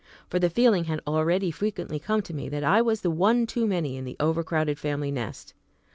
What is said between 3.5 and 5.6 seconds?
many in the overcrowded family nest.